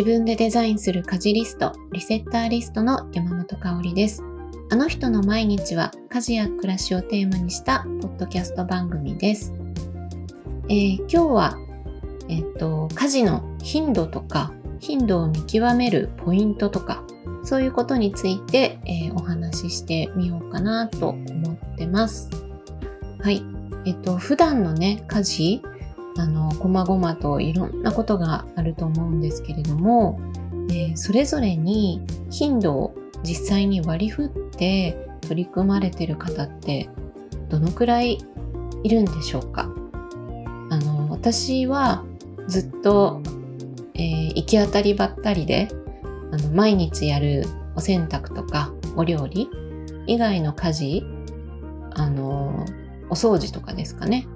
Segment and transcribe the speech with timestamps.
[0.00, 4.22] 自分でデザインする家事リスト、リセッターリストの山本香里です。
[4.70, 9.52] あの人の毎日は家事や暮らしをテーマにしたポッドキャスト番組です。
[10.70, 11.58] えー、今日は、
[12.30, 17.04] えっ、と、家事の頻度とか、頻度を見極めるポイントとか、
[17.44, 22.30] そういうことについて、えー、お話ししてみようかなと思ってます。
[23.20, 23.44] はい。
[23.84, 25.62] えっ、と、普段のね、家事、
[26.16, 30.20] あの、こまごまといろんなことがあると思うんですけれども、
[30.70, 36.88] えー、それぞれに頻度を実際に割り振って取り組まれてる方って
[37.48, 38.18] どのくらい
[38.82, 39.70] いるんでしょうか？
[40.70, 42.04] あの、私は
[42.46, 43.20] ずっと、
[43.94, 45.68] えー、行き当たりばったりで、
[46.32, 47.44] あの、毎日やる
[47.76, 49.48] お洗濯とかお料理
[50.06, 51.04] 以外の家事、
[51.94, 52.64] あの、
[53.10, 54.26] お掃除とかですかね。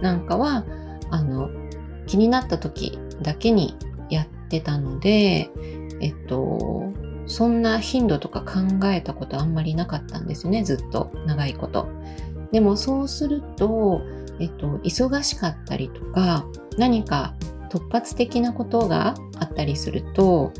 [0.00, 0.64] なんかは、
[1.10, 1.50] あの、
[2.06, 3.76] 気になった時だけに
[4.10, 5.50] やってたので、
[6.00, 6.92] えっと、
[7.26, 11.88] そんな頻度とか考えたことあんまりなかったんですね、ずっと長いこと。
[12.52, 14.00] でもそうすると、
[14.38, 16.46] えっと、忙しかったりとか、
[16.78, 17.34] 何か
[17.70, 20.52] 突発的なことがあったりすると、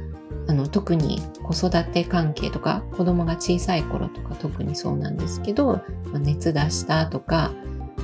[0.49, 5.81] あの特に子育て関係とか子供が小さい頃とか特にそうなんですけど、
[6.13, 7.53] まあ、熱出したとか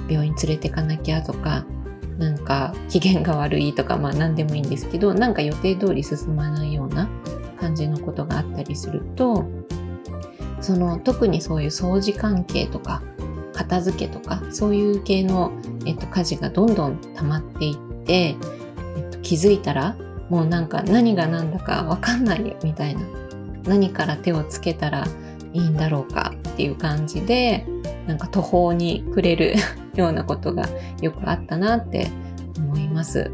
[0.08, 1.64] 病院連れてかなきゃとか
[2.22, 7.08] なんか機嫌が悪いとかまあ何でもいいんですけどなんか予定通り進まないような
[7.60, 9.44] 感じのことがあったりすると
[10.60, 13.02] その特にそういう掃除関係とか
[13.52, 15.52] 片付けとかそういう系の、
[15.84, 18.36] えっと、家事がどんどん溜まっていって、え
[19.00, 19.96] っと、気づいたら
[20.30, 23.02] もうなんか何が何だかわかんないみたいな
[23.64, 25.06] 何から手をつけたら
[25.52, 27.66] いいんだろうかっていう感じで
[28.06, 29.56] なんか途方に暮れる
[29.94, 30.68] ようなことが
[31.00, 32.10] よくあったなって
[32.56, 33.30] 思います。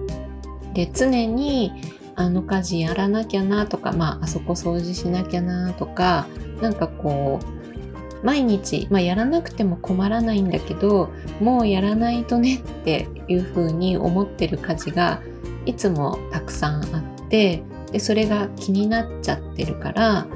[0.74, 1.72] で常に
[2.19, 6.26] あの家事やらなきゃなとか、まあ、あそこ掃除しなきゃなとか、
[6.60, 11.10] なんかこう、毎日、まあ、やらなくても困らないんだけど、
[11.41, 15.22] もうやらないとねっていうふうに思ってる家事が
[15.64, 20.26] いつもたくさんあって、で、それが気になっちゃってるから、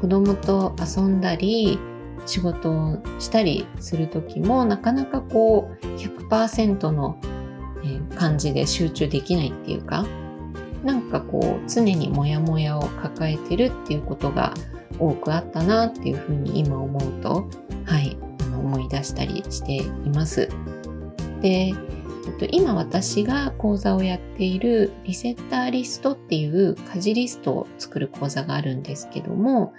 [0.00, 1.78] 子供と遊んだり、
[2.26, 7.18] 仕事をしたりする時もなかなかこう100%の
[8.16, 10.06] 感じで集中できないっていうか
[10.84, 14.54] なんかこう常にモヤモヤを抱えてるっていうことが
[14.98, 17.48] 多くあったなっていうふうに今思うと
[17.84, 20.48] はい思い出したりしています。
[21.40, 21.74] で、
[22.50, 29.72] 今私が講座をやっているリセッターリストっていう家事リストを作る講座があるんですけども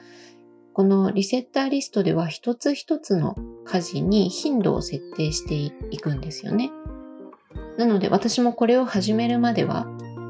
[0.73, 5.53] このリセッターリストでは一つ一つの家事に頻度を設定して
[5.91, 6.71] いくんですよね。
[7.77, 9.85] なので私もこれを始めるまでは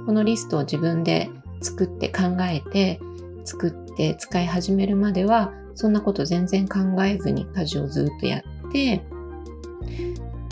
[0.06, 1.30] このリストを自分で
[1.62, 3.00] 作って考えて
[3.46, 9.02] 作って使い始めるまではそんなこと全然考えずに家事をずっとやって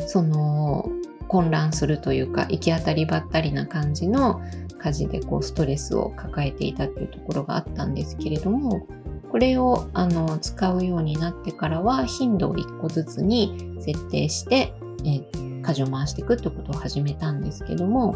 [0.08, 0.90] その
[1.28, 4.42] 混乱するというか行き当たりばったりな感じの
[4.80, 8.88] 家事でこうストレスを抱えていたっていうところがあったんですけれども
[9.32, 14.74] これをあの使うようになってからは頻度を1個ずつに設定して、
[15.06, 15.22] え
[15.62, 18.16] 家事を回していくってことを始めたんですけども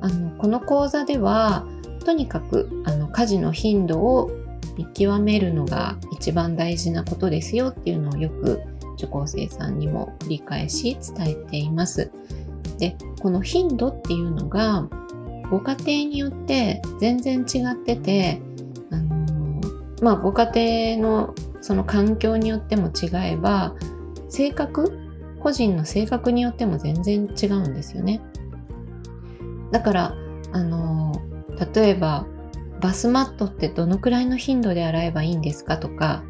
[0.00, 1.64] あのこの講座では
[2.04, 4.30] とにかくあの家事の頻度を
[4.76, 8.60] 見極めるのが一番大事なことですよっていうのをよく
[8.96, 12.10] 受講生さんにも繰り返し伝えています。
[12.78, 14.88] でこの頻度っていうのが
[15.50, 18.42] ご家庭によって全然違ってて
[20.02, 23.74] まあご家庭のその環境によっても違えば
[24.28, 24.98] 性格
[25.40, 28.20] 個人の性格によっても全然違うんですよね。
[29.70, 30.14] だから
[30.52, 31.20] あの
[31.74, 32.26] 例えば
[32.80, 36.22] バスマットってどのくらいの頻度で洗えばいいんですかとか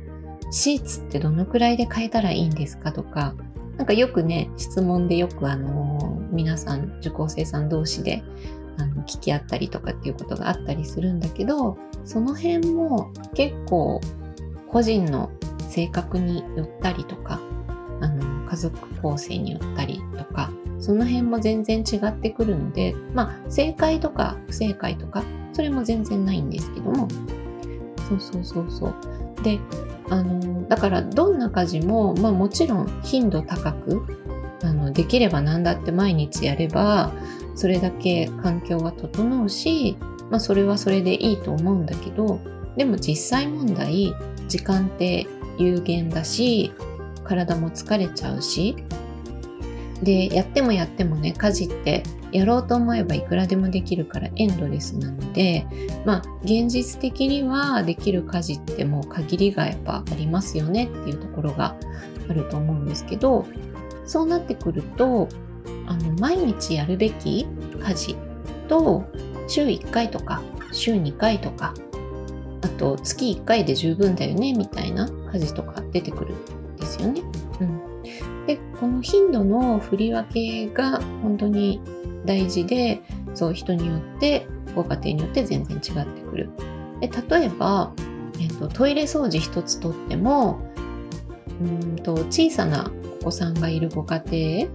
[0.51, 3.35] シーツってどのくらいで変えたらいいんですかとか
[3.77, 8.23] なんかよくね質問でよくあの皆さん受講生さん同士で
[8.79, 11.77] あの聞き合ったりとかっていうことがあったりするんだけど
[12.09, 14.01] その辺も結構
[14.73, 15.31] 個人の
[15.69, 17.39] 性格によったりとか
[18.01, 20.51] あの家族構成によったりとか
[20.81, 25.23] その辺も全然違ってくるのでまあ正解とか不正解とか
[25.53, 27.09] それも全然ないんですけども。
[28.09, 28.95] そうそうそうそう。
[29.43, 29.61] で
[30.09, 34.03] あのだからどんな家事も、まあ、もちろん頻度高く
[34.63, 37.13] あのできれば何だって毎日やれば
[37.55, 39.99] それだけ環境が整うし、
[40.31, 42.41] まあ、それはそれでいいと思うんだけど
[42.77, 44.15] でも実際問題
[44.47, 45.27] 時間って
[45.59, 46.73] 有限だし
[47.25, 48.77] 体も疲れちゃうし
[50.03, 55.67] で、やってもやってもね、家事ってやろうと思えばいくらでもできるからエンドレスなので、
[56.05, 61.77] まあ、現実的にはできる家事ってもう限りがやっぱありますよねっていうところが
[62.29, 63.47] あると思うんですけど、
[64.07, 65.29] そうなってくると、
[65.87, 67.47] あの、毎日やるべき
[67.81, 68.17] 家事
[68.69, 69.05] と、
[69.49, 70.43] 週1回とか、
[70.73, 71.75] 週2回とか、
[72.63, 77.23] あと月1回で十分だよね、みたいな家事とか出てくるんですよね。
[77.61, 77.89] うん。
[78.47, 81.83] でこの頻度の振り分けが本当に
[82.25, 83.03] 大事で
[83.35, 86.51] そう人によってご家庭によって全然違ってくる。
[87.01, 87.93] で例えば、
[88.41, 90.61] えっと、トイレ掃除一つとっても
[91.61, 92.91] うんと小さな
[93.21, 94.69] お子さんがいるご家庭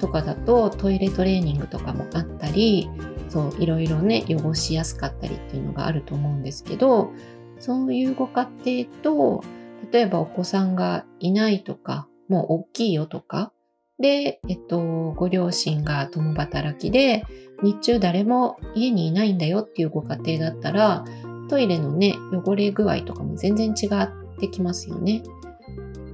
[0.00, 2.88] とかだとトイレトレーニングとかもあったり
[3.30, 7.10] そういろいろね汚しやすかったりっていうのがあると思うんですけど
[7.58, 9.42] そういうご家庭と
[9.90, 13.52] 例えばお子さんがいないとかもう大きいよとか、
[13.98, 17.24] で、えっと、ご両親が共働きで、
[17.60, 21.04] 日中誰も家にいないんだよっていうご家庭だったら、
[21.48, 25.24] トイレのね、汚れ具合とかも全然違ってきますよね。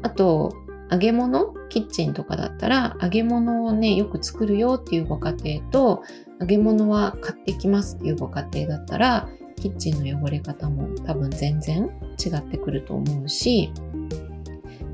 [0.03, 0.55] あと、
[0.91, 6.03] 揚げ物キッチンとかだったら、揚げ物をね、よく作るよっていうご家庭と、
[6.41, 11.91] 揚げ物は買ってきますっていうご家庭だったら、キッチンの汚れ方も多分全然
[12.25, 13.73] 違ってくると思うし、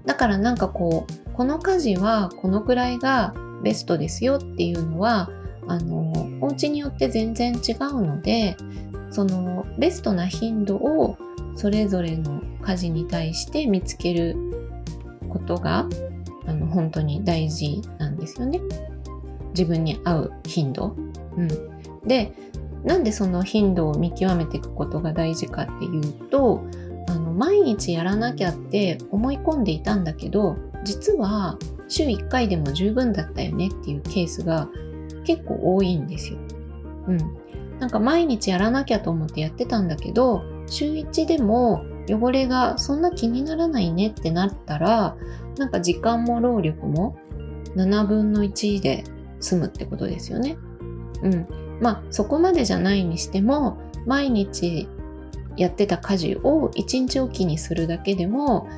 [0.06, 5.30] だからなんかこう、この家事はこのくらいがベストですよっていうのは、
[5.68, 8.56] あの、お家によって全然違うので、
[9.10, 11.16] そのベストな頻度を
[11.54, 14.36] それぞれの家事に対して見つける
[15.28, 15.86] ことが、
[16.46, 18.60] あの、本当に大事なんですよね。
[19.50, 20.96] 自分に合う頻度。
[21.36, 21.48] うん。
[22.06, 22.32] で、
[22.84, 26.64] なんでその頻度を見極めていくことが大事かっていうと、
[27.08, 31.58] あの毎日やらなきゃって思い込んでいたんだけど実は
[31.88, 34.68] 週1回でも十分だったよねっていうケースが
[35.24, 36.38] 結構多いんですよ。
[37.08, 37.18] うん。
[37.78, 45.16] なんか毎日やらなきゃと思ってやってたんだけど週1でも汚れがそんな気にならないねってなったら
[45.58, 47.16] なんか時間も労力も
[47.74, 49.04] 7分の1で
[49.40, 50.56] 済むってことですよね。
[51.22, 51.46] うん。
[51.80, 54.88] まあそこまでじゃないにしても毎日
[55.56, 58.68] やってた家事を1日おきにするだけでも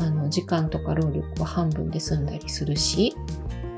[0.00, 3.14] あの時間とか労力は半分で済んだりするし、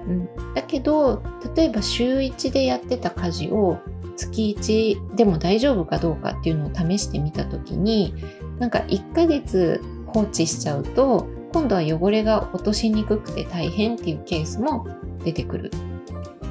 [0.06, 1.22] うん、だけど
[1.56, 3.78] 例えば週1でやってた家事を
[4.16, 8.14] 月1でも大丈夫かどうかっていうのを試してみた時に
[8.58, 14.86] なんか1ヶ月放置しちゃうと今度は汚れが落としにくくて大変っていうケースも
[15.24, 15.70] 出てくる。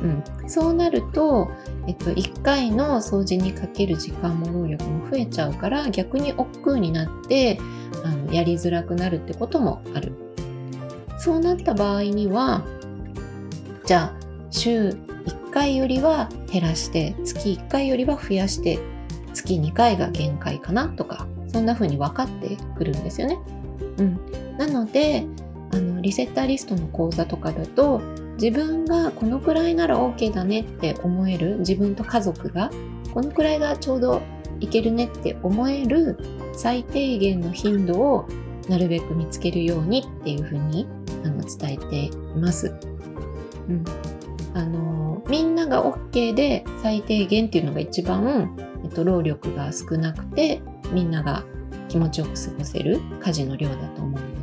[0.03, 1.49] うん、そうなると、
[1.87, 7.57] えっと、1回の掃除にかける時間も労力も増えちゃうから逆に億劫になって
[8.03, 10.11] あのやりづらくなるってこともある。
[11.17, 12.65] そうなった場合には
[13.85, 14.13] じゃあ
[14.51, 18.77] 週1回よりは減らして月1回よりは増やして
[19.33, 23.39] 月2回が限界かなとかそんな風に分かってくるんですよね。
[23.97, 24.19] うん、
[24.57, 25.25] なので
[25.71, 28.01] あのリセッターリストの講座とかだと
[28.43, 32.69] 自分がこのくらいなら OK だねって思える自分と家族が
[33.13, 34.21] このくらいがちょうど
[34.59, 36.17] いけるねって思える
[36.53, 38.27] 最低限の頻度を
[38.67, 40.85] なるべく見つけるようにっていうふうに
[41.23, 42.75] あの伝えています。
[43.69, 43.85] うん、
[44.53, 51.45] あのみんなが OK で最低限っていうのが一番、えっと、労力が少なくてみんなが
[51.87, 54.42] 気持ちよく過ごせる家事の量だと思うの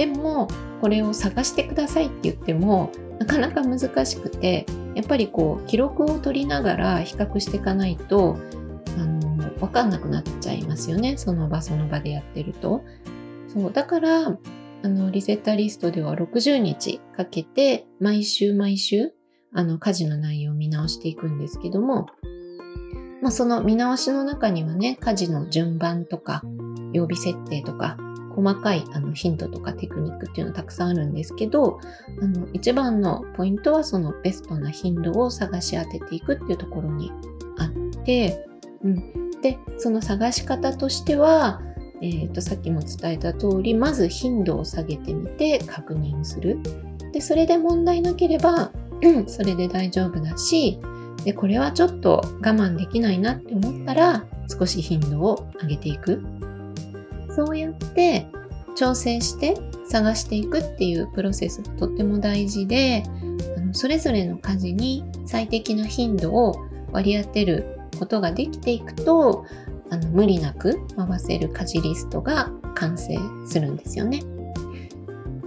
[0.00, 0.48] でも
[0.80, 4.64] これを探してくださいって言ってもなかなか難しくて
[4.94, 8.38] やっぱりこう記録を取りながら比較していかないと
[8.96, 12.82] あの分かんなくなっちゃいますよねその場その場でやってると。
[13.46, 14.38] そうだから
[14.82, 19.12] あのリセッターリストでは60日かけて毎週毎週
[19.52, 22.06] あの家事の内容を見直していくんですけども、
[23.20, 26.42] まあ、その見直しの中にはね家事の順番とか
[26.92, 27.96] 曜日設定とか
[28.34, 31.80] 細かいあのヒントとかテクニックっていうのたくさんあるんですけど、
[32.20, 37.12] あの一番のポイントはそのベストな頻度を探し当てていくっていうところに
[37.58, 38.46] あって、
[38.82, 41.60] うん、で、その探し方としては、
[42.02, 46.58] えー、とさっきも伝えた通り、まず頻度を下げてみて確認する。
[47.12, 48.72] で、それで問題なければ、
[49.26, 50.78] それで大丈夫だし、
[51.24, 56.22] で、これはちょっと我慢できないなって思ったら、少し頻度を上げていく。
[57.34, 58.26] そうやって
[58.76, 59.56] 調整して
[59.88, 63.02] 探していくっていうプロセスがとっても大事で
[63.56, 66.54] あのそれぞれの家事に最適な頻度を
[66.92, 69.44] 割り当てることができていくと
[69.90, 74.22] あの無理なく回せる家事リストが完成するんですよね。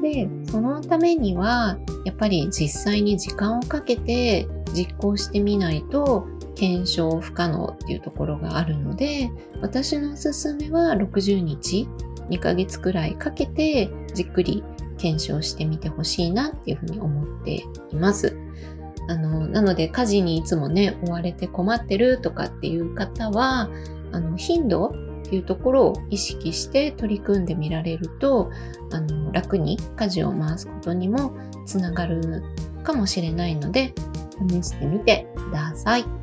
[0.04, 9.32] で、そのためには、やっぱり実際に時間をかけて実行してみないと、検証不可能っていうところがあるので、
[9.62, 11.88] 私のおすすめは60日、
[12.30, 14.64] 2ヶ月くらいかけてじっくり
[14.98, 18.38] 検証してみてほしいなっていうふうに思っています。
[19.10, 23.70] あの、なので家事にいつもね、追われて困ってるとかっていう方は、
[24.12, 24.92] あの、頻度っ
[25.24, 28.50] ていうところを意識して取り組んでみられると、
[28.92, 31.34] あの、楽に家事を回すことにも
[31.66, 32.44] つながる
[32.84, 33.94] かもしれないので、
[34.50, 36.23] 試してみてください。